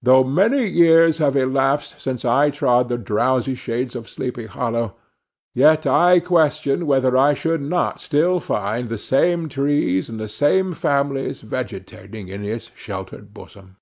Though 0.00 0.22
many 0.22 0.68
years 0.68 1.18
have 1.18 1.34
elapsed 1.34 1.98
since 2.00 2.24
I 2.24 2.50
trod 2.50 2.88
the 2.88 2.96
drowsy 2.96 3.56
shades 3.56 3.96
of 3.96 4.08
Sleepy 4.08 4.46
Hollow, 4.46 4.94
yet 5.56 5.88
I 5.88 6.20
question 6.20 6.86
whether 6.86 7.16
I 7.16 7.34
should 7.34 7.60
not 7.60 8.00
still 8.00 8.38
find 8.38 8.86
the 8.86 8.96
same 8.96 9.48
trees 9.48 10.08
and 10.08 10.20
the 10.20 10.28
same 10.28 10.72
families 10.72 11.40
vegetating 11.40 12.28
in 12.28 12.44
its 12.44 12.70
sheltered 12.76 13.34
bosom. 13.34 13.78